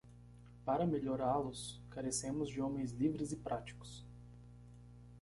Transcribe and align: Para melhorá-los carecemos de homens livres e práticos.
Para 0.65 0.87
melhorá-los 0.87 1.79
carecemos 1.91 2.49
de 2.49 2.59
homens 2.59 2.91
livres 2.91 3.31
e 3.31 3.35
práticos. 3.35 4.03